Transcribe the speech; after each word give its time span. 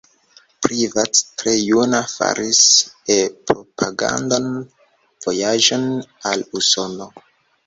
Privat 0.67 1.19
tre 1.41 1.51
juna 1.57 1.99
faris 2.13 2.61
E-propagandan 3.17 4.49
vojaĝon 5.27 5.87
al 6.33 6.45
Usono. 6.63 7.11